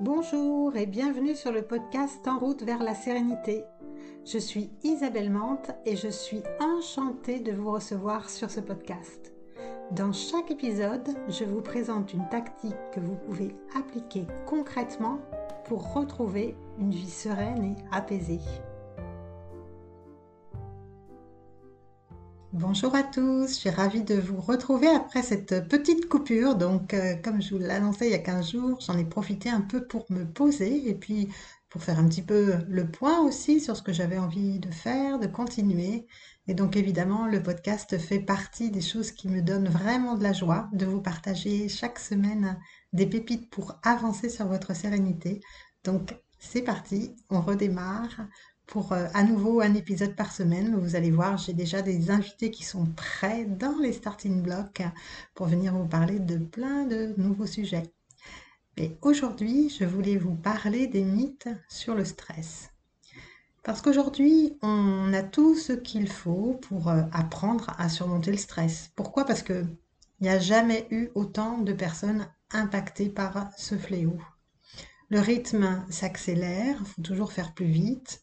Bonjour 0.00 0.76
et 0.76 0.86
bienvenue 0.86 1.34
sur 1.34 1.50
le 1.50 1.62
podcast 1.62 2.28
En 2.28 2.38
route 2.38 2.62
vers 2.62 2.84
la 2.84 2.94
sérénité. 2.94 3.64
Je 4.24 4.38
suis 4.38 4.70
Isabelle 4.84 5.28
Mante 5.28 5.72
et 5.86 5.96
je 5.96 6.06
suis 6.06 6.44
enchantée 6.60 7.40
de 7.40 7.50
vous 7.50 7.72
recevoir 7.72 8.30
sur 8.30 8.48
ce 8.48 8.60
podcast. 8.60 9.32
Dans 9.90 10.12
chaque 10.12 10.52
épisode, 10.52 11.08
je 11.28 11.42
vous 11.42 11.62
présente 11.62 12.12
une 12.12 12.28
tactique 12.28 12.76
que 12.92 13.00
vous 13.00 13.16
pouvez 13.16 13.56
appliquer 13.76 14.28
concrètement 14.46 15.18
pour 15.64 15.92
retrouver 15.94 16.54
une 16.78 16.92
vie 16.92 17.10
sereine 17.10 17.64
et 17.64 17.76
apaisée. 17.90 18.38
Bonjour 22.54 22.94
à 22.94 23.02
tous, 23.02 23.48
je 23.48 23.54
suis 23.54 23.68
ravie 23.68 24.02
de 24.02 24.14
vous 24.14 24.40
retrouver 24.40 24.88
après 24.88 25.22
cette 25.22 25.68
petite 25.68 26.08
coupure. 26.08 26.54
Donc, 26.54 26.94
euh, 26.94 27.14
comme 27.16 27.42
je 27.42 27.54
vous 27.54 27.60
l'annonçais 27.60 28.06
il 28.06 28.12
y 28.12 28.14
a 28.14 28.18
15 28.18 28.52
jours, 28.52 28.80
j'en 28.80 28.96
ai 28.96 29.04
profité 29.04 29.50
un 29.50 29.60
peu 29.60 29.86
pour 29.86 30.06
me 30.08 30.24
poser 30.24 30.88
et 30.88 30.94
puis 30.94 31.28
pour 31.68 31.82
faire 31.82 31.98
un 31.98 32.08
petit 32.08 32.22
peu 32.22 32.54
le 32.66 32.90
point 32.90 33.20
aussi 33.20 33.60
sur 33.60 33.76
ce 33.76 33.82
que 33.82 33.92
j'avais 33.92 34.16
envie 34.16 34.60
de 34.60 34.70
faire, 34.70 35.18
de 35.18 35.26
continuer. 35.26 36.06
Et 36.46 36.54
donc, 36.54 36.74
évidemment, 36.74 37.26
le 37.26 37.42
podcast 37.42 37.98
fait 37.98 38.20
partie 38.20 38.70
des 38.70 38.80
choses 38.80 39.12
qui 39.12 39.28
me 39.28 39.42
donnent 39.42 39.68
vraiment 39.68 40.14
de 40.14 40.22
la 40.22 40.32
joie 40.32 40.70
de 40.72 40.86
vous 40.86 41.02
partager 41.02 41.68
chaque 41.68 41.98
semaine 41.98 42.58
des 42.94 43.06
pépites 43.06 43.50
pour 43.50 43.78
avancer 43.82 44.30
sur 44.30 44.46
votre 44.46 44.74
sérénité. 44.74 45.42
Donc, 45.84 46.14
c'est 46.38 46.62
parti, 46.62 47.14
on 47.28 47.42
redémarre 47.42 48.26
pour 48.68 48.92
euh, 48.92 49.06
à 49.14 49.24
nouveau 49.24 49.60
un 49.60 49.74
épisode 49.74 50.14
par 50.14 50.30
semaine. 50.30 50.76
Vous 50.76 50.94
allez 50.94 51.10
voir, 51.10 51.38
j'ai 51.38 51.54
déjà 51.54 51.82
des 51.82 52.10
invités 52.10 52.50
qui 52.50 52.64
sont 52.64 52.86
prêts 52.86 53.46
dans 53.46 53.76
les 53.78 53.92
starting 53.92 54.42
blocks 54.42 54.82
pour 55.34 55.46
venir 55.46 55.74
vous 55.74 55.88
parler 55.88 56.20
de 56.20 56.36
plein 56.36 56.84
de 56.84 57.14
nouveaux 57.16 57.46
sujets. 57.46 57.90
Et 58.76 58.96
aujourd'hui, 59.02 59.70
je 59.70 59.84
voulais 59.84 60.16
vous 60.16 60.36
parler 60.36 60.86
des 60.86 61.02
mythes 61.02 61.48
sur 61.68 61.94
le 61.94 62.04
stress. 62.04 62.70
Parce 63.64 63.82
qu'aujourd'hui, 63.82 64.56
on 64.62 65.12
a 65.12 65.22
tout 65.22 65.56
ce 65.56 65.72
qu'il 65.72 66.08
faut 66.08 66.58
pour 66.68 66.88
euh, 66.88 67.02
apprendre 67.12 67.74
à 67.78 67.88
surmonter 67.88 68.30
le 68.30 68.36
stress. 68.36 68.90
Pourquoi? 68.94 69.24
Parce 69.24 69.42
qu'il 69.42 69.66
n'y 70.20 70.28
a 70.28 70.38
jamais 70.38 70.86
eu 70.90 71.08
autant 71.14 71.58
de 71.58 71.72
personnes 71.72 72.28
impactées 72.52 73.08
par 73.08 73.50
ce 73.56 73.76
fléau. 73.76 74.18
Le 75.08 75.20
rythme 75.20 75.84
s'accélère, 75.88 76.76
il 76.80 76.86
faut 76.86 77.02
toujours 77.02 77.32
faire 77.32 77.54
plus 77.54 77.66
vite. 77.66 78.22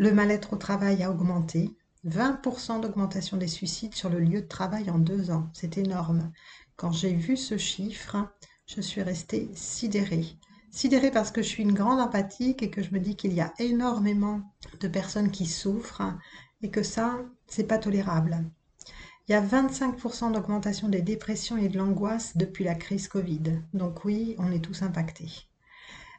Le 0.00 0.12
mal-être 0.12 0.54
au 0.54 0.56
travail 0.56 1.02
a 1.02 1.10
augmenté. 1.10 1.76
20% 2.06 2.80
d'augmentation 2.80 3.36
des 3.36 3.46
suicides 3.46 3.94
sur 3.94 4.08
le 4.08 4.18
lieu 4.18 4.40
de 4.40 4.46
travail 4.46 4.88
en 4.88 4.98
deux 4.98 5.30
ans. 5.30 5.50
C'est 5.52 5.76
énorme. 5.76 6.32
Quand 6.76 6.90
j'ai 6.90 7.12
vu 7.12 7.36
ce 7.36 7.58
chiffre, 7.58 8.16
je 8.64 8.80
suis 8.80 9.02
restée 9.02 9.50
sidérée. 9.54 10.24
Sidérée 10.70 11.10
parce 11.10 11.30
que 11.30 11.42
je 11.42 11.48
suis 11.48 11.64
une 11.64 11.74
grande 11.74 12.00
empathique 12.00 12.62
et 12.62 12.70
que 12.70 12.82
je 12.82 12.94
me 12.94 12.98
dis 12.98 13.14
qu'il 13.14 13.34
y 13.34 13.42
a 13.42 13.52
énormément 13.58 14.40
de 14.80 14.88
personnes 14.88 15.30
qui 15.30 15.44
souffrent 15.44 16.14
et 16.62 16.70
que 16.70 16.82
ça, 16.82 17.18
c'est 17.46 17.64
pas 17.64 17.76
tolérable. 17.76 18.42
Il 19.28 19.32
y 19.32 19.34
a 19.34 19.42
25% 19.42 20.32
d'augmentation 20.32 20.88
des 20.88 21.02
dépressions 21.02 21.58
et 21.58 21.68
de 21.68 21.76
l'angoisse 21.76 22.38
depuis 22.38 22.64
la 22.64 22.74
crise 22.74 23.06
Covid. 23.06 23.60
Donc 23.74 24.06
oui, 24.06 24.34
on 24.38 24.50
est 24.50 24.64
tous 24.64 24.80
impactés 24.80 25.49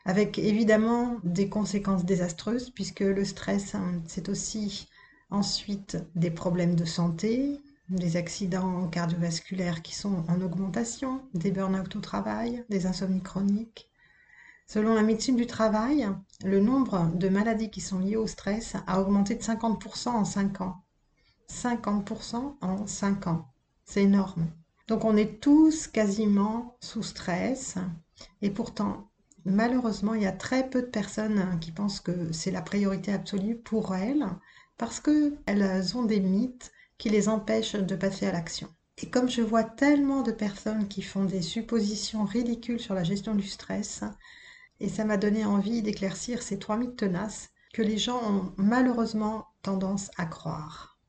avec 0.05 0.39
évidemment 0.39 1.17
des 1.23 1.49
conséquences 1.49 2.05
désastreuses, 2.05 2.69
puisque 2.69 3.01
le 3.01 3.23
stress, 3.25 3.75
hein, 3.75 4.01
c'est 4.07 4.29
aussi 4.29 4.87
ensuite 5.29 5.97
des 6.15 6.31
problèmes 6.31 6.75
de 6.75 6.85
santé, 6.85 7.61
des 7.89 8.17
accidents 8.17 8.87
cardiovasculaires 8.87 9.81
qui 9.81 9.95
sont 9.95 10.23
en 10.27 10.41
augmentation, 10.41 11.21
des 11.33 11.51
burn-out 11.51 11.95
au 11.95 11.99
travail, 11.99 12.63
des 12.69 12.85
insomnies 12.85 13.21
chroniques. 13.21 13.89
Selon 14.65 14.95
la 14.95 15.03
médecine 15.03 15.35
du 15.35 15.47
travail, 15.47 16.09
le 16.45 16.61
nombre 16.61 17.11
de 17.13 17.27
maladies 17.27 17.69
qui 17.69 17.81
sont 17.81 17.99
liées 17.99 18.15
au 18.15 18.27
stress 18.27 18.75
a 18.87 19.01
augmenté 19.01 19.35
de 19.35 19.41
50% 19.41 20.09
en 20.09 20.23
5 20.23 20.61
ans. 20.61 20.83
50% 21.49 22.55
en 22.61 22.87
5 22.87 23.27
ans. 23.27 23.49
C'est 23.83 24.03
énorme. 24.03 24.47
Donc 24.87 25.03
on 25.03 25.17
est 25.17 25.41
tous 25.41 25.87
quasiment 25.87 26.77
sous 26.79 27.03
stress 27.03 27.75
et 28.41 28.49
pourtant 28.49 29.10
malheureusement, 29.45 30.13
il 30.13 30.23
y 30.23 30.27
a 30.27 30.31
très 30.31 30.69
peu 30.69 30.81
de 30.81 30.87
personnes 30.87 31.39
hein, 31.39 31.57
qui 31.59 31.71
pensent 31.71 31.99
que 31.99 32.31
c'est 32.31 32.51
la 32.51 32.61
priorité 32.61 33.11
absolue 33.13 33.55
pour 33.55 33.95
elles 33.95 34.25
parce 34.77 34.99
qu'elles 34.99 35.97
ont 35.97 36.03
des 36.03 36.19
mythes 36.19 36.71
qui 36.97 37.09
les 37.09 37.29
empêchent 37.29 37.75
de 37.75 37.95
passer 37.95 38.25
à 38.27 38.31
l'action. 38.31 38.67
Et 38.97 39.09
comme 39.09 39.29
je 39.29 39.41
vois 39.41 39.63
tellement 39.63 40.21
de 40.21 40.31
personnes 40.31 40.87
qui 40.87 41.01
font 41.01 41.25
des 41.25 41.41
suppositions 41.41 42.25
ridicules 42.25 42.79
sur 42.79 42.93
la 42.93 43.03
gestion 43.03 43.35
du 43.35 43.47
stress, 43.47 44.03
et 44.79 44.89
ça 44.89 45.05
m'a 45.05 45.17
donné 45.17 45.45
envie 45.45 45.81
d'éclaircir 45.81 46.41
ces 46.41 46.59
trois 46.59 46.77
mythes 46.77 46.97
tenaces 46.97 47.49
que 47.73 47.81
les 47.81 47.97
gens 47.97 48.21
ont 48.23 48.53
malheureusement 48.57 49.47
tendance 49.61 50.09
à 50.17 50.25
croire. 50.25 50.99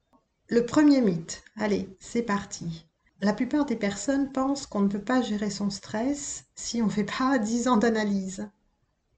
Le 0.49 0.65
premier 0.65 1.01
mythe, 1.01 1.43
allez, 1.57 1.97
c'est 1.99 2.23
parti. 2.23 2.87
La 3.23 3.33
plupart 3.33 3.65
des 3.65 3.77
personnes 3.77 4.33
pensent 4.33 4.67
qu'on 4.67 4.83
ne 4.83 4.89
peut 4.89 5.01
pas 5.01 5.23
gérer 5.23 5.49
son 5.49 5.71
stress 5.71 6.45
si 6.55 6.83
on 6.83 6.87
ne 6.87 6.91
fait 6.91 7.05
pas 7.05 7.39
10 7.39 7.69
ans 7.69 7.79
d'analyse. 7.79 8.51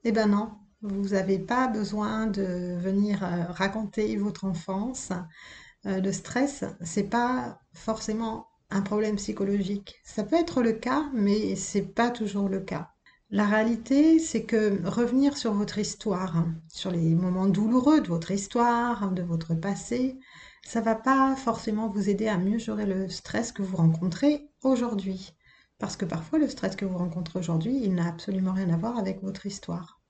Eh 0.05 0.13
ben 0.13 0.29
non, 0.29 0.53
vous 0.83 1.09
n'avez 1.09 1.39
pas 1.41 1.69
besoin 1.69 2.27
de 2.27 2.77
venir 2.79 3.25
euh, 3.25 3.45
raconter 3.49 4.17
votre 4.17 4.45
enfance. 4.45 5.11
Euh, 5.87 6.01
le 6.01 6.13
stress, 6.13 6.65
c'est 6.83 7.11
pas 7.11 7.59
forcément 7.73 8.47
un 8.71 8.83
problème 8.83 9.17
psychologique. 9.17 9.97
Ça 10.05 10.23
peut 10.23 10.37
être 10.37 10.63
le 10.63 10.75
cas, 10.75 11.09
mais 11.15 11.57
c'est 11.57 11.83
pas 11.83 12.11
toujours 12.11 12.49
le 12.51 12.61
cas. 12.61 12.91
La 13.31 13.47
réalité, 13.47 14.19
c'est 14.19 14.45
que 14.45 14.87
revenir 14.87 15.39
sur 15.39 15.55
votre 15.55 15.79
histoire, 15.79 16.45
sur 16.69 16.91
les 16.91 17.15
moments 17.15 17.47
douloureux 17.49 18.03
de 18.03 18.09
votre 18.09 18.31
histoire, 18.31 19.11
de 19.13 19.23
votre 19.23 19.55
passé, 19.55 20.19
ça 20.65 20.81
va 20.81 20.95
pas 20.95 21.37
forcément 21.37 21.89
vous 21.89 22.09
aider 22.09 22.29
à 22.29 22.39
mieux 22.39 22.59
gérer 22.59 22.87
le 22.87 23.09
stress 23.09 23.53
que 23.53 23.63
vous 23.63 23.77
rencontrez 23.77 24.49
aujourd'hui. 24.63 25.35
Parce 25.79 25.97
que 25.97 26.05
parfois, 26.05 26.39
le 26.39 26.49
stress 26.49 26.77
que 26.77 26.85
vous 26.85 26.99
rencontrez 26.99 27.39
aujourd'hui, 27.39 27.81
il 27.83 27.95
n'a 27.95 28.09
absolument 28.09 28.53
rien 28.53 28.71
à 28.71 28.77
voir 28.77 28.99
avec 28.99 29.23
votre 29.23 29.47
histoire. 29.47 30.01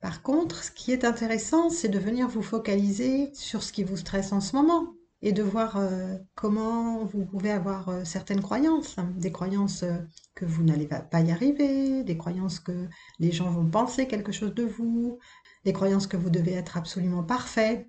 Par 0.00 0.22
contre, 0.22 0.62
ce 0.64 0.70
qui 0.70 0.92
est 0.92 1.04
intéressant, 1.04 1.70
c'est 1.70 1.88
de 1.88 1.98
venir 1.98 2.28
vous 2.28 2.42
focaliser 2.42 3.30
sur 3.34 3.62
ce 3.62 3.72
qui 3.72 3.84
vous 3.84 3.96
stresse 3.96 4.32
en 4.32 4.40
ce 4.40 4.54
moment 4.56 4.94
et 5.22 5.32
de 5.32 5.42
voir 5.42 5.76
euh, 5.76 6.16
comment 6.34 7.04
vous 7.04 7.24
pouvez 7.24 7.50
avoir 7.50 7.88
euh, 7.88 8.04
certaines 8.04 8.42
croyances, 8.42 8.96
des 9.16 9.32
croyances 9.32 9.82
euh, 9.82 9.96
que 10.34 10.44
vous 10.44 10.62
n'allez 10.62 10.86
pas 10.86 11.20
y 11.20 11.30
arriver, 11.30 12.04
des 12.04 12.16
croyances 12.18 12.60
que 12.60 12.88
les 13.18 13.32
gens 13.32 13.50
vont 13.50 13.64
penser 13.64 14.06
quelque 14.06 14.32
chose 14.32 14.54
de 14.54 14.64
vous, 14.64 15.18
des 15.64 15.72
croyances 15.72 16.06
que 16.06 16.18
vous 16.18 16.30
devez 16.30 16.52
être 16.52 16.76
absolument 16.76 17.24
parfait, 17.24 17.88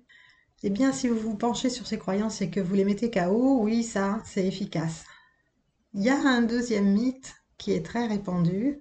eh 0.62 0.70
bien, 0.70 0.92
si 0.92 1.08
vous 1.08 1.18
vous 1.18 1.36
penchez 1.36 1.70
sur 1.70 1.86
ces 1.86 1.98
croyances 1.98 2.40
et 2.40 2.50
que 2.50 2.60
vous 2.60 2.74
les 2.74 2.84
mettez 2.84 3.10
KO, 3.10 3.60
oui, 3.62 3.82
ça, 3.84 4.20
c'est 4.24 4.46
efficace. 4.46 5.04
Il 5.94 6.02
y 6.02 6.10
a 6.10 6.18
un 6.18 6.42
deuxième 6.42 6.92
mythe 6.92 7.34
qui 7.58 7.72
est 7.72 7.84
très 7.84 8.06
répandu, 8.06 8.80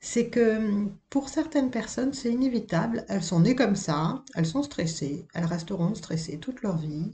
c'est 0.00 0.28
que 0.28 0.86
pour 1.10 1.28
certaines 1.28 1.70
personnes, 1.70 2.12
c'est 2.12 2.32
inévitable, 2.32 3.04
elles 3.08 3.22
sont 3.22 3.40
nées 3.40 3.56
comme 3.56 3.76
ça, 3.76 4.24
elles 4.34 4.46
sont 4.46 4.62
stressées, 4.62 5.26
elles 5.34 5.44
resteront 5.44 5.94
stressées 5.94 6.38
toute 6.38 6.62
leur 6.62 6.76
vie, 6.76 7.12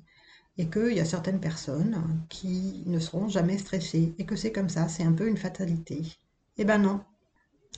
et 0.56 0.68
qu'il 0.68 0.92
y 0.94 1.00
a 1.00 1.04
certaines 1.04 1.40
personnes 1.40 2.24
qui 2.28 2.82
ne 2.86 2.98
seront 2.98 3.28
jamais 3.28 3.58
stressées, 3.58 4.14
et 4.18 4.26
que 4.26 4.36
c'est 4.36 4.52
comme 4.52 4.68
ça, 4.70 4.88
c'est 4.88 5.04
un 5.04 5.12
peu 5.12 5.28
une 5.28 5.36
fatalité. 5.36 6.02
Eh 6.56 6.64
ben 6.64 6.78
non, 6.78 7.00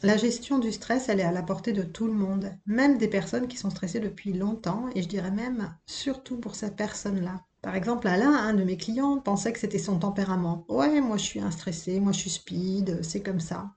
la 0.02 0.16
gestion 0.16 0.58
du 0.58 0.72
stress, 0.72 1.08
elle 1.08 1.20
est 1.20 1.24
à 1.24 1.32
la 1.32 1.42
portée 1.42 1.72
de 1.74 1.82
tout 1.82 2.06
le 2.06 2.14
monde, 2.14 2.54
même 2.64 2.96
des 2.96 3.08
personnes 3.08 3.48
qui 3.48 3.58
sont 3.58 3.70
stressées 3.70 4.00
depuis 4.00 4.32
longtemps, 4.32 4.86
et 4.94 5.02
je 5.02 5.08
dirais 5.08 5.30
même 5.30 5.76
surtout 5.86 6.38
pour 6.38 6.54
cette 6.54 6.76
personne-là. 6.76 7.44
Par 7.60 7.74
exemple, 7.74 8.08
Alain, 8.08 8.32
un 8.32 8.54
de 8.54 8.64
mes 8.64 8.78
clients, 8.78 9.18
pensait 9.18 9.52
que 9.52 9.58
c'était 9.58 9.78
son 9.78 9.98
tempérament. 9.98 10.64
Ouais, 10.68 11.02
moi 11.02 11.18
je 11.18 11.24
suis 11.24 11.40
un 11.40 11.50
stressé, 11.50 12.00
moi 12.00 12.12
je 12.12 12.20
suis 12.20 12.30
speed, 12.30 13.02
c'est 13.02 13.22
comme 13.22 13.40
ça. 13.40 13.74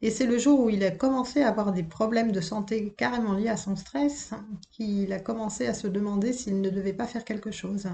Et 0.00 0.10
c'est 0.10 0.26
le 0.26 0.38
jour 0.38 0.60
où 0.60 0.70
il 0.70 0.84
a 0.84 0.92
commencé 0.92 1.42
à 1.42 1.48
avoir 1.48 1.72
des 1.72 1.82
problèmes 1.82 2.32
de 2.32 2.40
santé 2.40 2.94
carrément 2.96 3.34
liés 3.34 3.48
à 3.48 3.56
son 3.56 3.74
stress 3.74 4.30
qu'il 4.70 5.12
a 5.12 5.18
commencé 5.20 5.66
à 5.66 5.74
se 5.74 5.88
demander 5.88 6.32
s'il 6.32 6.60
ne 6.60 6.70
devait 6.70 6.92
pas 6.92 7.06
faire 7.06 7.24
quelque 7.24 7.50
chose. 7.50 7.88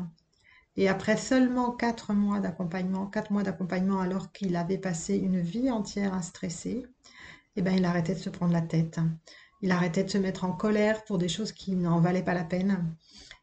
Et 0.76 0.88
après 0.88 1.16
seulement 1.16 1.72
quatre 1.72 2.12
mois 2.12 2.40
d'accompagnement, 2.40 3.06
quatre 3.06 3.30
mois 3.30 3.42
d'accompagnement 3.42 4.00
alors 4.00 4.32
qu'il 4.32 4.56
avait 4.56 4.78
passé 4.78 5.16
une 5.16 5.40
vie 5.40 5.70
entière 5.70 6.14
à 6.14 6.22
stresser, 6.22 6.86
eh 7.56 7.62
ben, 7.62 7.74
il 7.76 7.84
arrêtait 7.84 8.14
de 8.14 8.20
se 8.20 8.30
prendre 8.30 8.52
la 8.52 8.62
tête. 8.62 9.00
Il 9.60 9.72
arrêtait 9.72 10.04
de 10.04 10.10
se 10.10 10.18
mettre 10.18 10.44
en 10.44 10.52
colère 10.52 11.04
pour 11.04 11.18
des 11.18 11.28
choses 11.28 11.52
qui 11.52 11.74
n'en 11.74 12.00
valaient 12.00 12.22
pas 12.22 12.34
la 12.34 12.44
peine. 12.44 12.94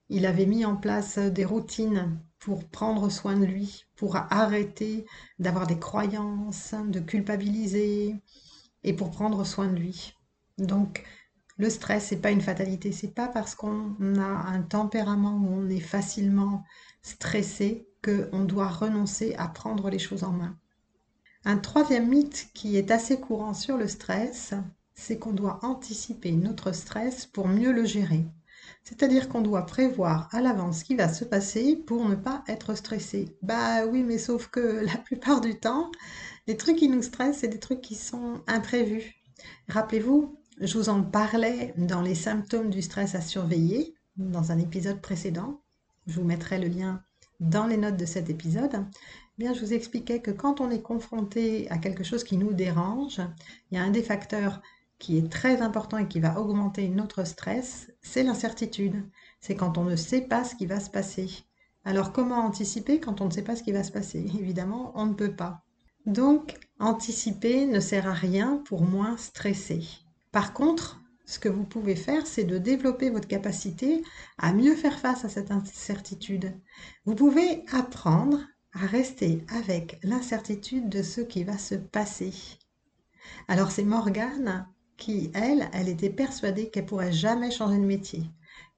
Il 0.09 0.25
avait 0.25 0.45
mis 0.45 0.65
en 0.65 0.75
place 0.75 1.17
des 1.17 1.45
routines 1.45 2.19
pour 2.39 2.69
prendre 2.69 3.09
soin 3.09 3.35
de 3.35 3.45
lui, 3.45 3.85
pour 3.95 4.15
arrêter 4.15 5.05
d'avoir 5.39 5.67
des 5.67 5.79
croyances, 5.79 6.75
de 6.87 6.99
culpabiliser 6.99 8.15
et 8.83 8.93
pour 8.93 9.11
prendre 9.11 9.43
soin 9.45 9.67
de 9.67 9.75
lui. 9.75 10.13
Donc, 10.57 11.03
le 11.57 11.69
stress, 11.69 12.07
c'est 12.07 12.21
pas 12.21 12.31
une 12.31 12.41
fatalité. 12.41 12.91
C'est 12.91 13.13
pas 13.13 13.27
parce 13.27 13.55
qu'on 13.55 13.95
a 14.17 14.23
un 14.23 14.61
tempérament 14.61 15.37
où 15.37 15.47
on 15.47 15.69
est 15.69 15.79
facilement 15.79 16.63
stressé 17.01 17.87
qu'on 18.03 18.43
doit 18.43 18.69
renoncer 18.69 19.33
à 19.35 19.47
prendre 19.47 19.89
les 19.89 19.99
choses 19.99 20.23
en 20.23 20.31
main. 20.31 20.57
Un 21.47 21.57
troisième 21.57 22.09
mythe 22.09 22.47
qui 22.55 22.75
est 22.75 22.89
assez 22.89 23.19
courant 23.19 23.53
sur 23.53 23.77
le 23.77 23.87
stress, 23.87 24.55
c'est 24.95 25.19
qu'on 25.19 25.31
doit 25.31 25.59
anticiper 25.61 26.31
notre 26.31 26.71
stress 26.71 27.27
pour 27.27 27.47
mieux 27.47 27.71
le 27.71 27.85
gérer. 27.85 28.25
C'est-à-dire 28.83 29.29
qu'on 29.29 29.41
doit 29.41 29.67
prévoir 29.67 30.27
à 30.31 30.41
l'avance 30.41 30.79
ce 30.79 30.85
qui 30.85 30.95
va 30.95 31.07
se 31.07 31.23
passer 31.23 31.75
pour 31.75 32.09
ne 32.09 32.15
pas 32.15 32.43
être 32.47 32.73
stressé. 32.73 33.37
Bah 33.43 33.85
oui, 33.85 34.01
mais 34.01 34.17
sauf 34.17 34.47
que 34.47 34.59
la 34.85 34.97
plupart 34.97 35.39
du 35.39 35.59
temps, 35.59 35.91
les 36.47 36.57
trucs 36.57 36.77
qui 36.77 36.89
nous 36.89 37.03
stressent, 37.03 37.39
c'est 37.39 37.47
des 37.47 37.59
trucs 37.59 37.81
qui 37.81 37.93
sont 37.93 38.41
imprévus. 38.47 39.13
Rappelez-vous, 39.69 40.39
je 40.59 40.77
vous 40.79 40.89
en 40.89 41.03
parlais 41.03 41.75
dans 41.77 42.01
les 42.01 42.15
symptômes 42.15 42.71
du 42.71 42.81
stress 42.81 43.13
à 43.13 43.21
surveiller 43.21 43.93
dans 44.17 44.51
un 44.51 44.57
épisode 44.57 44.99
précédent. 44.99 45.61
Je 46.07 46.19
vous 46.19 46.25
mettrai 46.25 46.57
le 46.57 46.69
lien 46.69 47.03
dans 47.39 47.67
les 47.67 47.77
notes 47.77 47.97
de 47.97 48.05
cet 48.05 48.29
épisode. 48.31 48.85
Bien, 49.37 49.53
je 49.53 49.59
vous 49.59 49.73
expliquais 49.73 50.21
que 50.21 50.31
quand 50.31 50.61
on 50.61 50.71
est 50.71 50.81
confronté 50.81 51.69
à 51.69 51.77
quelque 51.77 52.05
chose 52.05 52.23
qui 52.23 52.37
nous 52.37 52.53
dérange, 52.53 53.19
il 53.69 53.77
y 53.77 53.77
a 53.77 53.83
un 53.83 53.91
des 53.91 54.01
facteurs 54.01 54.61
qui 54.97 55.17
est 55.17 55.29
très 55.29 55.61
important 55.61 55.97
et 55.97 56.07
qui 56.07 56.21
va 56.21 56.39
augmenter 56.39 56.87
notre 56.87 57.25
stress, 57.27 57.91
c'est 58.01 58.23
l'incertitude. 58.23 59.03
C'est 59.41 59.55
quand 59.55 59.77
on 59.77 59.83
ne 59.83 59.97
sait 59.97 60.21
pas 60.21 60.45
ce 60.45 60.55
qui 60.55 60.65
va 60.65 60.79
se 60.79 60.89
passer. 60.89 61.29
Alors 61.83 62.13
comment 62.13 62.45
anticiper 62.45 63.01
quand 63.01 63.19
on 63.19 63.25
ne 63.25 63.31
sait 63.31 63.41
pas 63.41 63.57
ce 63.57 63.63
qui 63.63 63.73
va 63.73 63.83
se 63.83 63.91
passer? 63.91 64.19
Évidemment, 64.39 64.93
on 64.95 65.05
ne 65.05 65.13
peut 65.13 65.35
pas. 65.35 65.65
Donc, 66.05 66.57
anticiper 66.79 67.65
ne 67.65 67.81
sert 67.81 68.07
à 68.07 68.13
rien 68.13 68.63
pour 68.65 68.83
moins 68.83 69.17
stresser. 69.17 69.83
Par 70.31 70.53
contre, 70.53 71.01
ce 71.25 71.39
que 71.39 71.49
vous 71.49 71.65
pouvez 71.65 71.97
faire, 71.97 72.25
c'est 72.25 72.45
de 72.45 72.57
développer 72.57 73.09
votre 73.09 73.27
capacité 73.27 74.01
à 74.37 74.53
mieux 74.53 74.75
faire 74.75 74.97
face 74.97 75.25
à 75.25 75.29
cette 75.29 75.51
incertitude. 75.51 76.53
Vous 77.05 77.15
pouvez 77.15 77.65
apprendre 77.73 78.39
à 78.75 78.85
rester 78.85 79.43
avec 79.49 79.99
l'incertitude 80.03 80.89
de 80.89 81.01
ce 81.01 81.21
qui 81.21 81.43
va 81.43 81.57
se 81.57 81.75
passer. 81.75 82.33
Alors 83.47 83.71
c'est 83.71 83.83
Morgane 83.83 84.67
qui, 84.97 85.31
elle, 85.33 85.69
elle 85.73 85.89
était 85.89 86.09
persuadée 86.09 86.69
qu'elle 86.69 86.85
pourrait 86.85 87.11
jamais 87.11 87.49
changer 87.51 87.77
de 87.77 87.85
métier, 87.85 88.23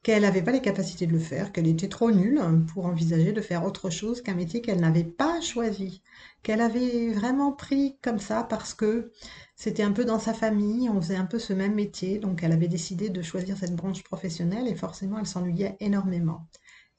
qu'elle 0.03 0.21
n'avait 0.23 0.41
pas 0.41 0.51
les 0.51 0.61
capacités 0.61 1.05
de 1.05 1.11
le 1.11 1.19
faire, 1.19 1.51
qu'elle 1.51 1.67
était 1.67 1.89
trop 1.89 2.11
nulle 2.11 2.41
pour 2.73 2.85
envisager 2.85 3.33
de 3.33 3.41
faire 3.41 3.65
autre 3.65 3.89
chose 3.89 4.21
qu'un 4.21 4.35
métier 4.35 4.61
qu'elle 4.61 4.79
n'avait 4.79 5.03
pas 5.03 5.41
choisi, 5.41 6.01
qu'elle 6.43 6.61
avait 6.61 7.11
vraiment 7.11 7.51
pris 7.51 7.97
comme 8.01 8.19
ça 8.19 8.43
parce 8.43 8.73
que 8.73 9.11
c'était 9.55 9.83
un 9.83 9.91
peu 9.91 10.05
dans 10.05 10.19
sa 10.19 10.33
famille, 10.33 10.89
on 10.89 11.01
faisait 11.01 11.15
un 11.17 11.25
peu 11.25 11.39
ce 11.39 11.53
même 11.53 11.75
métier, 11.75 12.19
donc 12.19 12.41
elle 12.43 12.51
avait 12.53 12.67
décidé 12.67 13.09
de 13.09 13.21
choisir 13.21 13.57
cette 13.57 13.75
branche 13.75 14.03
professionnelle 14.03 14.67
et 14.67 14.75
forcément 14.75 15.19
elle 15.19 15.27
s'ennuyait 15.27 15.75
énormément. 15.79 16.47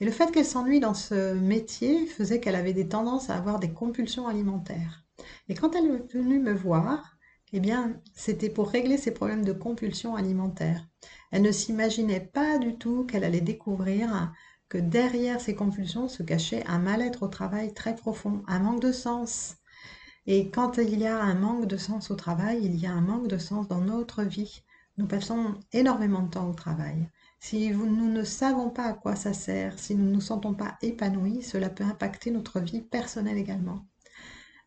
Et 0.01 0.05
le 0.05 0.13
fait 0.13 0.31
qu'elle 0.31 0.45
s'ennuie 0.45 0.81
dans 0.81 0.95
ce 0.95 1.35
métier 1.35 2.07
faisait 2.07 2.41
qu'elle 2.41 2.55
avait 2.55 2.73
des 2.73 2.89
tendances 2.89 3.31
à 3.31 3.37
avoir 3.37 3.59
des 3.59 3.73
compulsions 3.73 4.29
alimentaires. 4.29 5.05
Et 5.49 5.55
quand 5.55 5.75
elle 5.75 5.87
est 5.87 6.13
venue 6.13 6.39
me 6.39 6.53
voir, 6.53 7.19
eh 7.53 7.61
bien, 7.61 8.01
c'était 8.15 8.51
pour 8.51 8.69
régler 8.69 8.97
ses 8.97 9.11
problèmes 9.11 9.45
de 9.45 9.53
compulsion 9.53 10.15
alimentaire. 10.15 10.87
Elle 11.33 11.43
ne 11.43 11.53
s'imaginait 11.53 12.21
pas 12.21 12.59
du 12.59 12.77
tout 12.77 13.05
qu'elle 13.05 13.25
allait 13.25 13.41
découvrir 13.41 14.33
que 14.69 14.79
derrière 14.79 15.41
ces 15.41 15.55
compulsions 15.55 16.09
se 16.09 16.23
cachait 16.23 16.65
un 16.67 16.79
mal-être 16.79 17.23
au 17.23 17.29
travail 17.29 17.73
très 17.73 17.97
profond, 17.97 18.43
un 18.47 18.59
manque 18.59 18.83
de 18.83 18.93
sens. 18.93 19.57
Et 20.27 20.51
quand 20.51 20.77
il 20.77 20.99
y 20.99 21.07
a 21.07 21.19
un 21.19 21.35
manque 21.35 21.67
de 21.67 21.79
sens 21.79 22.11
au 22.11 22.15
travail, 22.15 22.61
il 22.63 22.77
y 22.77 22.87
a 22.87 22.93
un 22.93 23.01
manque 23.01 23.29
de 23.29 23.39
sens 23.39 23.67
dans 23.67 23.81
notre 23.81 24.23
vie. 24.25 24.63
Nous 24.99 25.07
passons 25.07 25.55
énormément 25.73 26.23
de 26.23 26.31
temps 26.31 26.51
au 26.51 26.55
travail. 26.55 27.09
Si 27.41 27.71
nous 27.71 28.11
ne 28.11 28.25
savons 28.25 28.69
pas 28.69 28.85
à 28.85 28.93
quoi 28.95 29.15
ça 29.17 29.33
sert, 29.33 29.79
si 29.79 29.95
nous 29.95 30.05
ne 30.05 30.13
nous 30.13 30.21
sentons 30.21 30.55
pas 30.55 30.77
épanouis, 30.83 31.43
cela 31.43 31.71
peut 31.71 31.85
impacter 31.85 32.31
notre 32.31 32.61
vie 32.61 32.81
personnelle 32.81 33.39
également. 33.39 33.87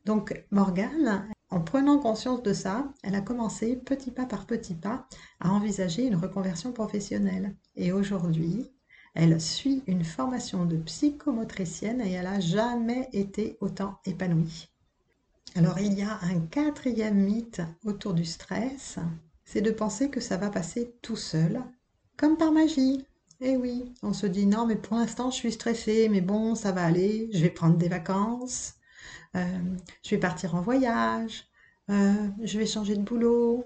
Donc 0.05 0.45
Morgane, 0.51 1.29
en 1.49 1.59
prenant 1.59 1.99
conscience 1.99 2.41
de 2.41 2.53
ça, 2.53 2.91
elle 3.03 3.15
a 3.15 3.21
commencé 3.21 3.75
petit 3.75 4.09
pas 4.09 4.25
par 4.25 4.45
petit 4.45 4.73
pas 4.73 5.05
à 5.39 5.51
envisager 5.51 6.05
une 6.05 6.15
reconversion 6.15 6.71
professionnelle. 6.71 7.55
Et 7.75 7.91
aujourd'hui, 7.91 8.71
elle 9.13 9.39
suit 9.41 9.83
une 9.87 10.05
formation 10.05 10.65
de 10.65 10.77
psychomotricienne 10.77 12.01
et 12.01 12.13
elle 12.13 12.23
n'a 12.23 12.39
jamais 12.39 13.09
été 13.11 13.57
autant 13.59 13.99
épanouie. 14.05 14.69
Alors 15.55 15.79
il 15.79 15.93
y 15.93 16.01
a 16.01 16.17
un 16.21 16.39
quatrième 16.39 17.17
mythe 17.17 17.61
autour 17.83 18.13
du 18.13 18.23
stress, 18.23 18.97
c'est 19.43 19.61
de 19.61 19.71
penser 19.71 20.09
que 20.09 20.21
ça 20.21 20.37
va 20.37 20.49
passer 20.49 20.95
tout 21.01 21.17
seul, 21.17 21.61
comme 22.21 22.37
par 22.37 22.51
magie. 22.51 23.03
Eh 23.41 23.57
oui, 23.57 23.95
on 24.03 24.13
se 24.13 24.27
dit 24.27 24.45
non 24.45 24.67
mais 24.67 24.75
pour 24.75 24.95
l'instant 24.95 25.31
je 25.31 25.37
suis 25.37 25.51
stressée, 25.51 26.07
mais 26.07 26.21
bon 26.21 26.53
ça 26.53 26.71
va 26.71 26.85
aller, 26.85 27.31
je 27.33 27.39
vais 27.39 27.49
prendre 27.49 27.77
des 27.77 27.89
vacances, 27.89 28.75
euh, 29.35 29.43
je 30.03 30.11
vais 30.11 30.19
partir 30.19 30.53
en 30.53 30.61
voyage, 30.61 31.45
euh, 31.89 32.27
je 32.43 32.59
vais 32.59 32.67
changer 32.67 32.95
de 32.95 33.01
boulot, 33.01 33.65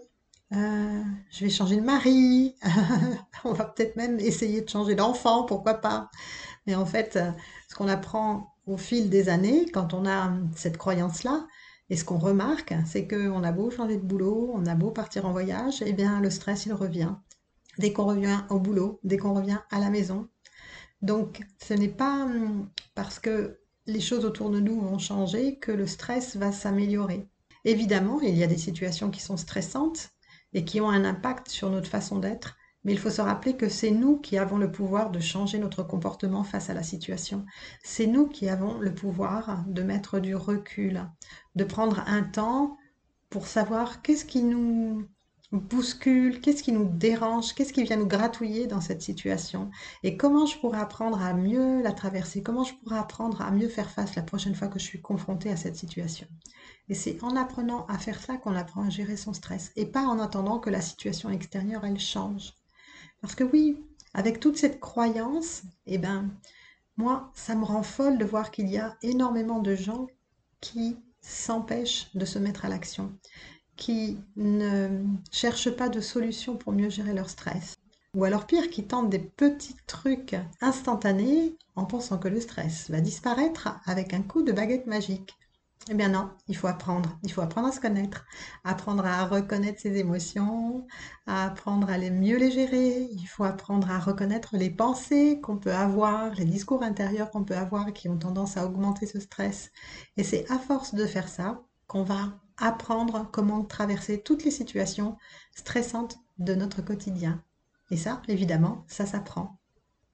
euh, 0.54 1.04
je 1.32 1.44
vais 1.44 1.50
changer 1.50 1.76
de 1.76 1.82
mari, 1.82 2.56
on 3.44 3.52
va 3.52 3.66
peut-être 3.66 3.98
même 3.98 4.22
essayer 4.22 4.62
de 4.62 4.70
changer 4.70 4.96
d'enfant, 4.96 5.44
pourquoi 5.44 5.76
pas. 5.76 6.10
Mais 6.66 6.76
en 6.76 6.86
fait, 6.86 7.20
ce 7.70 7.76
qu'on 7.76 7.90
apprend 7.90 8.56
au 8.68 8.78
fil 8.78 9.10
des 9.10 9.28
années, 9.28 9.66
quand 9.74 9.94
on 9.94 10.08
a 10.08 10.32
cette 10.56 10.78
croyance-là, 10.78 11.46
et 11.90 11.98
ce 11.98 12.06
qu'on 12.06 12.20
remarque, 12.20 12.74
c'est 12.86 13.06
qu'on 13.08 13.44
a 13.44 13.52
beau 13.52 13.70
changer 13.70 13.98
de 13.98 14.02
boulot, 14.06 14.52
on 14.56 14.66
a 14.66 14.76
beau 14.76 14.92
partir 14.92 15.26
en 15.26 15.32
voyage, 15.34 15.84
eh 15.86 15.94
bien 15.94 16.22
le 16.22 16.30
stress, 16.30 16.66
il 16.66 16.74
revient. 16.74 17.16
Dès 17.78 17.94
qu'on 17.94 18.06
revient 18.06 18.42
au 18.50 18.60
boulot, 18.60 19.00
dès 19.04 19.18
qu'on 19.18 19.34
revient 19.34 19.60
à 19.72 19.80
la 19.80 19.90
maison. 19.90 20.28
Donc, 21.02 21.42
ce 21.62 21.74
n'est 21.74 21.90
pas 21.90 22.24
hum, 22.24 22.70
parce 22.96 23.20
que 23.20 23.60
les 23.86 24.00
choses 24.00 24.26
autour 24.26 24.50
de 24.50 24.60
nous 24.60 24.80
vont 24.82 24.98
changer 24.98 25.60
que 25.60 25.72
le 25.72 25.88
stress 25.88 26.36
va 26.36 26.52
s'améliorer. 26.52 27.28
Évidemment, 27.66 28.20
il 28.22 28.36
y 28.36 28.44
a 28.44 28.48
des 28.48 28.58
situations 28.58 29.12
qui 29.12 29.22
sont 29.22 29.38
stressantes 29.38 30.10
et 30.54 30.66
qui 30.66 30.82
ont 30.82 30.90
un 30.90 31.06
impact 31.06 31.50
sur 31.50 31.70
notre 31.70 31.90
façon 31.90 32.20
d'être, 32.20 32.58
mais 32.84 32.94
il 32.94 33.00
faut 33.00 33.10
se 33.10 33.22
rappeler 33.22 33.58
que 33.58 33.68
c'est 33.68 33.92
nous 33.92 34.18
qui 34.18 34.38
avons 34.38 34.58
le 34.58 34.72
pouvoir 34.72 35.10
de 35.10 35.20
changer 35.20 35.58
notre 35.58 35.84
comportement 35.84 36.44
face 36.44 36.70
à 36.70 36.76
la 36.76 36.84
situation. 36.84 37.46
C'est 37.84 38.06
nous 38.06 38.28
qui 38.28 38.48
avons 38.48 38.78
le 38.78 38.94
pouvoir 38.94 39.64
de 39.68 39.82
mettre 39.82 40.20
du 40.20 40.36
recul, 40.36 41.10
de 41.56 41.64
prendre 41.64 42.04
un 42.08 42.22
temps 42.22 42.78
pour 43.32 43.48
savoir 43.48 44.04
qu'est-ce 44.04 44.26
qui 44.26 44.44
nous 44.44 45.08
bouscule, 45.52 46.42
qu'est-ce 46.42 46.64
qui 46.64 46.72
nous 46.72 46.90
dérange, 46.90 47.54
qu'est-ce 47.54 47.74
qui 47.74 47.84
vient 47.84 47.98
nous 47.98 48.08
gratouiller 48.08 48.68
dans 48.68 48.82
cette 48.82 49.02
situation? 49.02 49.70
Et 50.04 50.18
comment 50.18 50.46
je 50.46 50.58
pourrais 50.58 50.80
apprendre 50.80 51.22
à 51.22 51.34
mieux 51.34 51.82
la 51.82 51.92
traverser, 51.92 52.42
comment 52.42 52.64
je 52.64 52.74
pourrais 52.76 52.98
apprendre 52.98 53.42
à 53.42 53.52
mieux 53.52 53.70
faire 53.70 53.90
face 53.90 54.16
la 54.16 54.24
prochaine 54.24 54.56
fois 54.56 54.68
que 54.68 54.80
je 54.80 54.86
suis 54.86 55.02
confrontée 55.02 55.50
à 55.50 55.58
cette 55.58 55.76
situation? 55.76 56.28
Et 56.90 56.94
c'est 56.96 57.24
en 57.24 57.36
apprenant 57.36 57.86
à 57.88 57.98
faire 57.98 58.22
ça 58.22 58.38
qu'on 58.38 58.56
apprend 58.56 58.84
à 58.84 58.90
gérer 58.90 59.18
son 59.18 59.34
stress 59.34 59.72
et 59.76 59.86
pas 59.86 60.04
en 60.04 60.20
attendant 60.20 60.60
que 60.60 60.70
la 60.70 60.82
situation 60.82 61.30
extérieure 61.30 61.86
elle 61.86 62.00
change. 62.00 62.54
Parce 63.22 63.36
que 63.36 63.44
oui, 63.44 63.84
avec 64.14 64.40
toute 64.40 64.58
cette 64.58 64.80
croyance, 64.80 65.64
eh 65.86 65.98
ben 65.98 66.30
moi 66.98 67.32
ça 67.34 67.56
me 67.56 67.66
rend 67.66 67.84
folle 67.84 68.18
de 68.18 68.26
voir 68.26 68.52
qu'il 68.52 68.70
y 68.70 68.78
a 68.78 68.98
énormément 69.02 69.60
de 69.60 69.76
gens 69.76 70.08
qui 70.62 70.98
s'empêchent 71.22 72.10
de 72.14 72.26
se 72.26 72.38
mettre 72.40 72.66
à 72.66 72.70
l'action 72.70 73.18
qui 73.76 74.18
ne 74.36 75.04
cherchent 75.32 75.76
pas 75.76 75.90
de 75.90 76.02
solution 76.02 76.56
pour 76.56 76.74
mieux 76.74 76.90
gérer 76.90 77.14
leur 77.14 77.30
stress. 77.30 77.76
Ou 78.16 78.24
alors 78.24 78.48
pire, 78.48 78.70
qui 78.70 78.88
tentent 78.88 79.10
des 79.10 79.20
petits 79.20 79.76
trucs 79.88 80.36
instantanés 80.62 81.58
en 81.76 81.86
pensant 81.86 82.18
que 82.18 82.30
le 82.30 82.40
stress 82.40 82.90
va 82.90 83.02
disparaître 83.02 83.80
avec 83.86 84.14
un 84.14 84.22
coup 84.22 84.42
de 84.42 84.54
baguette 84.54 84.88
magique. 84.88 85.36
Eh 85.92 85.94
bien 85.94 86.10
non, 86.10 86.32
il 86.48 86.58
faut 86.58 86.68
apprendre. 86.68 87.20
Il 87.24 87.32
faut 87.32 87.42
apprendre 87.42 87.68
à 87.68 87.72
se 87.72 87.80
connaître, 87.80 88.26
apprendre 88.64 89.06
à 89.06 89.26
reconnaître 89.26 89.82
ses 89.82 89.98
émotions, 89.98 90.88
à 91.28 91.46
apprendre 91.46 91.90
à 91.90 91.98
les 91.98 92.10
mieux 92.10 92.38
les 92.38 92.50
gérer. 92.50 93.08
Il 93.12 93.26
faut 93.28 93.44
apprendre 93.44 93.92
à 93.92 94.00
reconnaître 94.00 94.58
les 94.58 94.72
pensées 94.72 95.40
qu'on 95.44 95.58
peut 95.58 95.74
avoir, 95.74 96.34
les 96.36 96.46
discours 96.46 96.82
intérieurs 96.82 97.30
qu'on 97.30 97.44
peut 97.44 97.56
avoir 97.56 97.94
qui 97.94 98.10
ont 98.10 98.18
tendance 98.18 98.58
à 98.58 98.66
augmenter 98.66 99.06
ce 99.06 99.20
stress. 99.20 99.72
Et 100.18 100.24
c'est 100.24 100.50
à 100.50 100.58
force 100.58 100.96
de 100.96 101.06
faire 101.06 101.28
ça 101.28 101.62
qu'on 101.88 102.04
va 102.04 102.34
apprendre 102.58 103.30
comment 103.32 103.64
traverser 103.64 104.22
toutes 104.22 104.44
les 104.44 104.52
situations 104.52 105.18
stressantes 105.56 106.18
de 106.38 106.56
notre 106.56 106.82
quotidien. 106.82 107.44
Et 107.92 107.98
ça, 107.98 108.22
évidemment, 108.28 108.84
ça 108.88 109.06
s'apprend. 109.06 109.60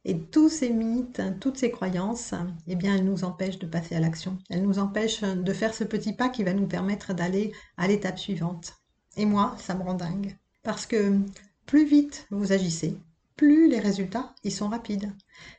Et 0.04 0.20
tous 0.20 0.50
ces 0.50 0.72
mythes, 0.72 1.22
toutes 1.40 1.58
ces 1.58 1.70
croyances, 1.70 2.34
eh 2.68 2.76
bien, 2.76 2.96
elles 2.96 3.06
nous 3.06 3.24
empêchent 3.24 3.60
de 3.60 3.68
passer 3.68 3.96
à 3.96 4.00
l'action. 4.00 4.38
Elles 4.50 4.64
nous 4.64 4.80
empêchent 4.80 5.22
de 5.22 5.54
faire 5.54 5.76
ce 5.76 5.84
petit 5.84 6.14
pas 6.14 6.30
qui 6.30 6.44
va 6.44 6.54
nous 6.54 6.68
permettre 6.68 7.14
d'aller 7.14 7.54
à 7.78 7.88
l'étape 7.88 8.18
suivante. 8.18 8.74
Et 9.16 9.26
moi, 9.26 9.56
ça 9.60 9.76
me 9.76 9.84
rend 9.84 9.94
dingue. 9.94 10.38
Parce 10.64 10.86
que 10.86 11.20
plus 11.66 11.86
vite 11.86 12.28
vous 12.32 12.52
agissez, 12.52 12.98
plus 13.42 13.68
les 13.68 13.80
résultats 13.80 14.36
ils 14.44 14.52
sont 14.52 14.70
rapides. 14.70 15.12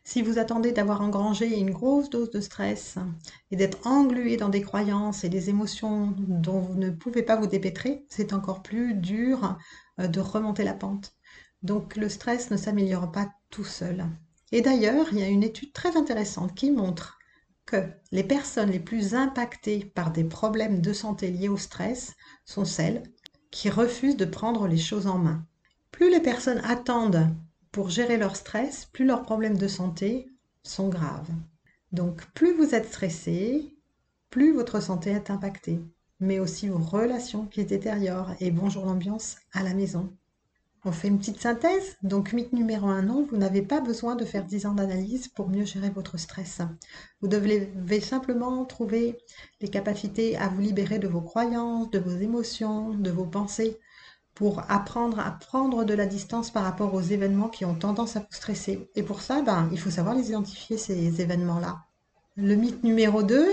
Si 0.04 0.22
vous 0.22 0.38
attendez 0.38 0.70
d'avoir 0.70 1.00
engrangé 1.00 1.58
une 1.58 1.72
grosse 1.72 2.10
dose 2.10 2.30
de 2.30 2.40
stress 2.40 2.94
et 3.50 3.56
d'être 3.56 3.84
englué 3.88 4.36
dans 4.36 4.50
des 4.50 4.62
croyances 4.62 5.24
et 5.24 5.28
des 5.28 5.50
émotions 5.50 6.14
dont 6.16 6.60
vous 6.60 6.76
ne 6.76 6.90
pouvez 6.90 7.24
pas 7.24 7.34
vous 7.34 7.48
dépêtrer, 7.48 8.04
c'est 8.08 8.34
encore 8.34 8.62
plus 8.62 8.94
dur 8.94 9.58
euh, 9.98 10.06
de 10.06 10.20
remonter 10.20 10.62
la 10.62 10.74
pente. 10.74 11.16
Donc 11.64 11.96
le 11.96 12.08
stress 12.08 12.52
ne 12.52 12.56
s'améliore 12.56 13.10
pas 13.10 13.28
tout 13.50 13.64
seul. 13.64 14.06
Et 14.52 14.60
d'ailleurs, 14.60 15.08
il 15.10 15.18
y 15.18 15.24
a 15.24 15.28
une 15.28 15.42
étude 15.42 15.72
très 15.72 15.96
intéressante 15.96 16.54
qui 16.54 16.70
montre 16.70 17.18
que 17.66 17.82
les 18.12 18.22
personnes 18.22 18.70
les 18.70 18.78
plus 18.78 19.16
impactées 19.16 19.86
par 19.92 20.12
des 20.12 20.22
problèmes 20.22 20.80
de 20.82 20.92
santé 20.92 21.32
liés 21.32 21.48
au 21.48 21.58
stress 21.58 22.12
sont 22.44 22.64
celles 22.64 23.02
qui 23.50 23.70
refusent 23.70 24.16
de 24.16 24.24
prendre 24.24 24.68
les 24.68 24.78
choses 24.78 25.08
en 25.08 25.18
main. 25.18 25.44
Plus 25.90 26.10
les 26.10 26.20
personnes 26.20 26.62
attendent 26.64 27.34
pour 27.72 27.88
gérer 27.88 28.18
leur 28.18 28.36
stress, 28.36 28.86
plus 28.92 29.06
leurs 29.06 29.22
problèmes 29.22 29.56
de 29.56 29.68
santé 29.68 30.28
sont 30.62 30.88
graves. 30.88 31.30
Donc 31.90 32.24
plus 32.32 32.54
vous 32.54 32.74
êtes 32.74 32.88
stressé, 32.88 33.76
plus 34.30 34.52
votre 34.52 34.80
santé 34.80 35.10
est 35.10 35.30
impactée, 35.30 35.80
mais 36.20 36.38
aussi 36.38 36.68
vos 36.68 36.78
relations 36.78 37.46
qui 37.46 37.64
détériorent 37.64 38.34
et 38.40 38.50
bonjour 38.50 38.84
l'ambiance 38.84 39.36
à 39.52 39.62
la 39.62 39.74
maison. 39.74 40.14
On 40.84 40.90
fait 40.90 41.06
une 41.06 41.18
petite 41.18 41.40
synthèse. 41.40 41.96
Donc, 42.02 42.32
mythe 42.32 42.52
numéro 42.52 42.88
un, 42.88 43.02
non, 43.02 43.24
vous 43.30 43.36
n'avez 43.36 43.62
pas 43.62 43.80
besoin 43.80 44.16
de 44.16 44.24
faire 44.24 44.44
10 44.44 44.66
ans 44.66 44.74
d'analyse 44.74 45.28
pour 45.28 45.48
mieux 45.48 45.64
gérer 45.64 45.90
votre 45.90 46.18
stress. 46.18 46.58
Vous 47.20 47.28
devez 47.28 48.00
simplement 48.00 48.64
trouver 48.64 49.16
les 49.60 49.68
capacités 49.68 50.36
à 50.36 50.48
vous 50.48 50.60
libérer 50.60 50.98
de 50.98 51.06
vos 51.06 51.20
croyances, 51.20 51.88
de 51.92 52.00
vos 52.00 52.10
émotions, 52.10 52.94
de 52.94 53.10
vos 53.12 53.26
pensées, 53.26 53.78
pour 54.34 54.62
apprendre 54.70 55.18
à 55.20 55.30
prendre 55.30 55.84
de 55.84 55.94
la 55.94 56.06
distance 56.06 56.50
par 56.50 56.64
rapport 56.64 56.94
aux 56.94 57.00
événements 57.00 57.48
qui 57.48 57.64
ont 57.64 57.74
tendance 57.74 58.16
à 58.16 58.20
vous 58.20 58.26
stresser. 58.30 58.88
Et 58.94 59.02
pour 59.02 59.20
ça, 59.20 59.42
ben, 59.42 59.68
il 59.72 59.78
faut 59.78 59.90
savoir 59.90 60.14
les 60.14 60.28
identifier, 60.28 60.78
ces 60.78 61.20
événements-là. 61.20 61.84
Le 62.36 62.54
mythe 62.54 62.82
numéro 62.82 63.22
2, 63.22 63.46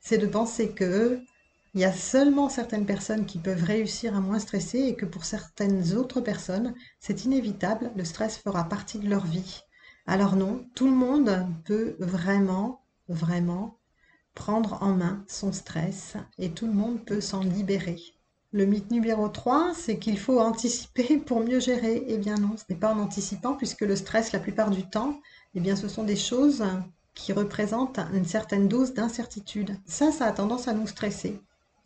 c'est 0.00 0.18
de 0.18 0.26
penser 0.26 0.70
que 0.70 1.20
il 1.74 1.80
y 1.80 1.84
a 1.84 1.92
seulement 1.92 2.48
certaines 2.48 2.86
personnes 2.86 3.26
qui 3.26 3.38
peuvent 3.38 3.64
réussir 3.64 4.16
à 4.16 4.20
moins 4.20 4.38
stresser 4.38 4.78
et 4.78 4.94
que 4.94 5.06
pour 5.06 5.24
certaines 5.24 5.94
autres 5.94 6.20
personnes, 6.20 6.72
c'est 7.00 7.24
inévitable, 7.24 7.90
le 7.96 8.04
stress 8.04 8.38
fera 8.38 8.64
partie 8.64 9.00
de 9.00 9.08
leur 9.08 9.26
vie. 9.26 9.62
Alors 10.06 10.36
non, 10.36 10.64
tout 10.76 10.86
le 10.86 10.94
monde 10.94 11.46
peut 11.64 11.96
vraiment, 11.98 12.84
vraiment 13.08 13.76
prendre 14.34 14.82
en 14.82 14.94
main 14.94 15.24
son 15.26 15.52
stress 15.52 16.14
et 16.38 16.52
tout 16.52 16.66
le 16.66 16.72
monde 16.72 17.04
peut 17.04 17.20
s'en 17.20 17.40
libérer. 17.40 18.13
Le 18.54 18.66
mythe 18.66 18.92
numéro 18.92 19.28
3, 19.28 19.72
c'est 19.74 19.98
qu'il 19.98 20.16
faut 20.16 20.38
anticiper 20.38 21.16
pour 21.26 21.40
mieux 21.40 21.58
gérer. 21.58 22.04
Eh 22.06 22.18
bien 22.18 22.36
non, 22.36 22.54
ce 22.56 22.62
n'est 22.70 22.78
pas 22.78 22.94
en 22.94 23.00
anticipant 23.00 23.54
puisque 23.54 23.80
le 23.80 23.96
stress, 23.96 24.30
la 24.30 24.38
plupart 24.38 24.70
du 24.70 24.88
temps, 24.88 25.18
eh 25.56 25.60
bien 25.60 25.74
ce 25.74 25.88
sont 25.88 26.04
des 26.04 26.14
choses 26.14 26.62
qui 27.14 27.32
représentent 27.32 27.98
une 28.12 28.24
certaine 28.24 28.68
dose 28.68 28.94
d'incertitude. 28.94 29.76
Ça, 29.86 30.12
ça 30.12 30.26
a 30.26 30.30
tendance 30.30 30.68
à 30.68 30.72
nous 30.72 30.86
stresser. 30.86 31.40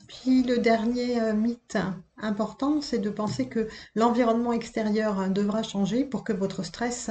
Puis 0.08 0.42
le 0.42 0.58
dernier 0.58 1.18
euh, 1.22 1.32
mythe 1.32 1.78
important, 2.18 2.82
c'est 2.82 2.98
de 2.98 3.08
penser 3.08 3.48
que 3.48 3.66
l'environnement 3.94 4.52
extérieur 4.52 5.30
devra 5.30 5.62
changer 5.62 6.04
pour 6.04 6.22
que 6.22 6.34
votre 6.34 6.62
stress 6.62 7.08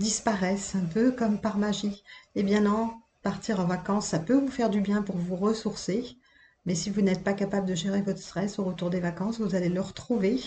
disparaisse, 0.00 0.74
un 0.74 0.84
peu 0.84 1.12
comme 1.12 1.40
par 1.40 1.58
magie. 1.58 2.02
Eh 2.34 2.42
bien 2.42 2.62
non, 2.62 2.90
partir 3.22 3.60
en 3.60 3.66
vacances, 3.66 4.08
ça 4.08 4.18
peut 4.18 4.34
vous 4.34 4.50
faire 4.50 4.68
du 4.68 4.80
bien 4.80 5.02
pour 5.02 5.16
vous 5.16 5.36
ressourcer, 5.36 6.16
mais 6.66 6.74
si 6.74 6.90
vous 6.90 7.00
n'êtes 7.00 7.24
pas 7.24 7.32
capable 7.32 7.66
de 7.66 7.74
gérer 7.74 8.02
votre 8.02 8.18
stress 8.18 8.58
au 8.58 8.64
retour 8.64 8.90
des 8.90 9.00
vacances, 9.00 9.40
vous 9.40 9.54
allez 9.54 9.68
le 9.68 9.80
retrouver 9.80 10.40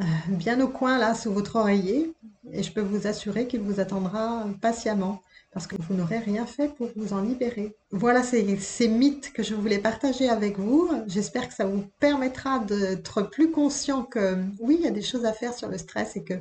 euh, 0.00 0.04
bien 0.28 0.60
au 0.60 0.68
coin 0.68 0.96
là, 0.96 1.14
sous 1.14 1.32
votre 1.32 1.56
oreiller, 1.56 2.12
et 2.52 2.62
je 2.62 2.72
peux 2.72 2.80
vous 2.80 3.08
assurer 3.08 3.48
qu'il 3.48 3.60
vous 3.60 3.80
attendra 3.80 4.46
patiemment 4.60 5.22
parce 5.52 5.66
que 5.66 5.76
vous 5.80 5.94
n'aurez 5.94 6.18
rien 6.18 6.46
fait 6.46 6.68
pour 6.68 6.88
vous 6.94 7.14
en 7.14 7.22
libérer. 7.22 7.74
Voilà 7.90 8.22
ces, 8.22 8.58
ces 8.58 8.86
mythes 8.86 9.32
que 9.32 9.42
je 9.42 9.54
voulais 9.54 9.78
partager 9.78 10.28
avec 10.28 10.58
vous. 10.58 10.88
J'espère 11.06 11.48
que 11.48 11.54
ça 11.54 11.64
vous 11.64 11.84
permettra 11.98 12.60
d'être 12.60 13.22
plus 13.22 13.50
conscient 13.50 14.04
que 14.04 14.36
oui, 14.60 14.76
il 14.78 14.84
y 14.84 14.88
a 14.88 14.92
des 14.92 15.02
choses 15.02 15.24
à 15.24 15.32
faire 15.32 15.54
sur 15.54 15.68
le 15.68 15.78
stress 15.78 16.16
et 16.16 16.22
que 16.22 16.34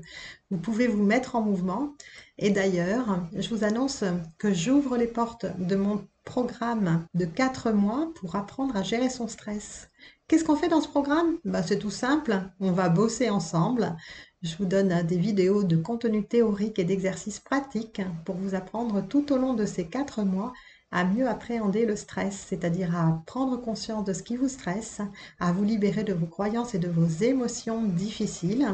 vous 0.52 0.58
pouvez 0.58 0.88
vous 0.88 1.04
mettre 1.04 1.36
en 1.36 1.42
mouvement. 1.42 1.94
Et 2.38 2.52
d'ailleurs, 2.52 3.24
je 3.36 3.50
vous 3.50 3.64
annonce 3.64 4.04
que 4.38 4.54
j'ouvre 4.54 4.98
les 4.98 5.08
portes 5.08 5.48
de 5.58 5.76
mon 5.76 6.06
programme 6.28 7.08
de 7.14 7.24
4 7.24 7.72
mois 7.72 8.12
pour 8.16 8.36
apprendre 8.36 8.76
à 8.76 8.84
gérer 8.84 9.10
son 9.10 9.30
stress. 9.30 9.90
Qu'est-ce 10.28 10.44
qu'on 10.44 10.58
fait 10.58 10.68
dans 10.68 10.82
ce 10.82 10.90
programme? 10.90 11.38
Bah, 11.46 11.64
C'est 11.64 11.80
tout 11.80 11.90
simple, 11.90 12.42
on 12.60 12.74
va 12.74 12.90
bosser 12.90 13.30
ensemble. 13.30 13.96
Je 14.42 14.56
vous 14.58 14.66
donne 14.66 15.04
des 15.08 15.18
vidéos 15.18 15.64
de 15.64 15.78
contenu 15.78 16.28
théorique 16.28 16.80
et 16.80 16.84
d'exercices 16.84 17.40
pratiques 17.40 18.02
pour 18.26 18.36
vous 18.36 18.56
apprendre 18.56 19.02
tout 19.08 19.32
au 19.32 19.38
long 19.38 19.54
de 19.54 19.66
ces 19.66 19.88
quatre 19.88 20.24
mois 20.24 20.52
à 20.92 21.04
mieux 21.04 21.28
appréhender 21.28 21.86
le 21.86 21.96
stress, 21.96 22.46
c'est-à-dire 22.48 22.96
à 22.96 23.22
prendre 23.26 23.58
conscience 23.58 24.06
de 24.06 24.14
ce 24.14 24.24
qui 24.24 24.38
vous 24.38 24.48
stresse, 24.48 25.02
à 25.40 25.52
vous 25.52 25.64
libérer 25.64 26.04
de 26.04 26.14
vos 26.14 26.26
croyances 26.26 26.76
et 26.76 26.80
de 26.80 26.88
vos 26.88 27.08
émotions 27.24 27.84
difficiles, 27.84 28.68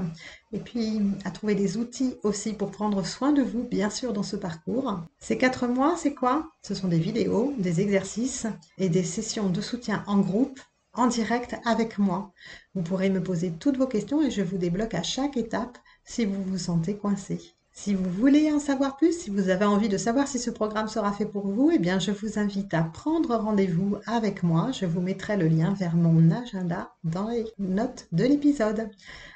et 0.51 0.59
puis 0.59 1.01
à 1.25 1.31
trouver 1.31 1.55
des 1.55 1.77
outils 1.77 2.15
aussi 2.23 2.53
pour 2.53 2.71
prendre 2.71 3.05
soin 3.05 3.31
de 3.31 3.41
vous, 3.41 3.63
bien 3.63 3.89
sûr, 3.89 4.13
dans 4.13 4.23
ce 4.23 4.35
parcours. 4.35 4.99
Ces 5.19 5.37
quatre 5.37 5.67
mois, 5.67 5.95
c'est 5.97 6.13
quoi? 6.13 6.51
Ce 6.61 6.75
sont 6.75 6.87
des 6.87 6.99
vidéos, 6.99 7.53
des 7.57 7.81
exercices 7.81 8.45
et 8.77 8.89
des 8.89 9.03
sessions 9.03 9.49
de 9.49 9.61
soutien 9.61 10.03
en 10.07 10.19
groupe 10.19 10.59
en 10.93 11.07
direct 11.07 11.55
avec 11.65 11.97
moi. 11.97 12.31
Vous 12.75 12.83
pourrez 12.83 13.09
me 13.09 13.23
poser 13.23 13.51
toutes 13.51 13.77
vos 13.77 13.87
questions 13.87 14.21
et 14.21 14.29
je 14.29 14.43
vous 14.43 14.57
débloque 14.57 14.93
à 14.93 15.03
chaque 15.03 15.37
étape 15.37 15.77
si 16.05 16.25
vous 16.25 16.43
vous 16.43 16.57
sentez 16.59 16.95
coincé. 16.95 17.41
Si 17.75 17.95
vous 17.95 18.09
voulez 18.09 18.51
en 18.51 18.59
savoir 18.59 18.97
plus, 18.97 19.19
si 19.19 19.31
vous 19.31 19.49
avez 19.49 19.65
envie 19.65 19.89
de 19.89 19.97
savoir 19.97 20.27
si 20.27 20.37
ce 20.37 20.51
programme 20.51 20.87
sera 20.87 21.11
fait 21.11 21.25
pour 21.25 21.47
vous, 21.47 21.71
eh 21.73 21.79
bien 21.79 21.97
je 21.97 22.11
vous 22.11 22.37
invite 22.37 22.71
à 22.75 22.83
prendre 22.83 23.35
rendez-vous 23.35 23.97
avec 24.05 24.43
moi. 24.43 24.71
Je 24.71 24.85
vous 24.85 25.01
mettrai 25.01 25.37
le 25.37 25.47
lien 25.47 25.73
vers 25.73 25.95
mon 25.95 26.29
agenda 26.29 26.93
dans 27.03 27.29
les 27.29 27.45
notes 27.57 28.07
de 28.11 28.25
l'épisode. 28.25 28.91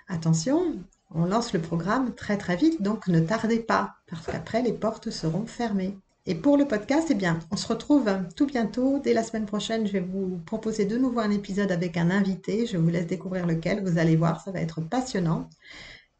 Attention, 0.08 0.76
on 1.14 1.26
lance 1.26 1.52
le 1.52 1.60
programme 1.60 2.14
très 2.14 2.38
très 2.38 2.56
vite, 2.56 2.84
donc 2.84 3.08
ne 3.08 3.20
tardez 3.20 3.60
pas, 3.60 3.96
parce 4.08 4.28
qu'après 4.28 4.62
les 4.62 4.74
portes 4.74 5.10
seront 5.10 5.48
fermées. 5.48 5.98
Et 6.28 6.36
pour 6.36 6.58
le 6.58 6.68
podcast, 6.68 7.08
eh 7.10 7.16
bien, 7.16 7.40
on 7.52 7.56
se 7.56 7.68
retrouve 7.68 8.12
tout 8.36 8.46
bientôt. 8.46 9.00
Dès 9.00 9.14
la 9.14 9.24
semaine 9.24 9.46
prochaine, 9.46 9.88
je 9.88 9.94
vais 9.94 10.00
vous 10.02 10.40
proposer 10.46 10.86
de 10.86 10.98
nouveau 10.98 11.22
un 11.22 11.32
épisode 11.32 11.72
avec 11.72 11.98
un 11.98 12.12
invité. 12.12 12.68
Je 12.68 12.78
vous 12.78 12.90
laisse 12.90 13.08
découvrir 13.08 13.48
lequel. 13.48 13.84
Vous 13.84 13.98
allez 13.98 14.16
voir, 14.16 14.42
ça 14.42 14.52
va 14.52 14.60
être 14.60 14.82
passionnant. 14.82 15.50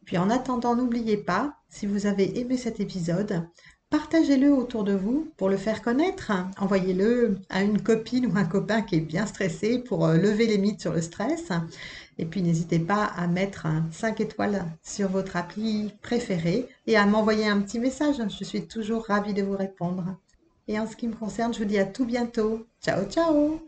Puis 0.08 0.18
en 0.18 0.30
attendant, 0.30 0.74
n'oubliez 0.74 1.18
pas, 1.18 1.54
si 1.68 1.86
vous 1.86 2.06
avez 2.06 2.40
aimé 2.40 2.56
cet 2.56 2.80
épisode, 2.80 3.46
partagez-le 3.90 4.54
autour 4.54 4.86
de 4.86 4.94
vous 4.94 5.30
pour 5.36 5.50
le 5.50 5.58
faire 5.58 5.82
connaître. 5.82 6.32
Envoyez-le 6.58 7.38
à 7.50 7.62
une 7.62 7.82
copine 7.82 8.26
ou 8.26 8.38
un 8.38 8.46
copain 8.46 8.82
qui 8.82 8.96
est 8.96 9.02
bien 9.02 9.26
stressé 9.26 9.80
pour 9.80 10.06
euh, 10.06 10.16
lever 10.16 10.48
les 10.48 10.58
mythes 10.60 10.80
sur 10.80 10.94
le 10.94 11.02
stress. 11.02 11.50
Et 12.18 12.26
puis 12.26 12.42
n'hésitez 12.42 12.80
pas 12.80 13.04
à 13.04 13.28
mettre 13.28 13.68
5 13.92 14.22
étoiles 14.22 14.66
sur 14.82 15.10
votre 15.10 15.36
appli 15.36 15.92
préférée 16.02 16.70
et 16.88 16.96
à 16.96 17.06
m'envoyer 17.06 17.46
un 17.46 17.60
petit 17.60 17.78
message. 17.78 18.16
Je 18.40 18.46
suis 18.46 18.66
toujours 18.66 19.08
ravie 19.08 19.34
de 19.34 19.44
vous 19.44 19.58
répondre. 19.58 20.16
Et 20.70 20.80
en 20.80 20.88
ce 20.88 20.96
qui 20.96 21.10
me 21.10 21.16
concerne, 21.16 21.54
je 21.54 21.60
vous 21.60 21.66
dis 21.66 21.80
à 21.80 21.86
tout 21.86 22.06
bientôt. 22.06 22.66
Ciao 22.82 23.04
ciao 23.10 23.68